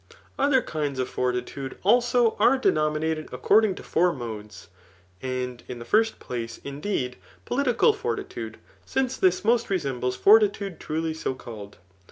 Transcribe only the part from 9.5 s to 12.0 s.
resembles foVtitude truly 80 called.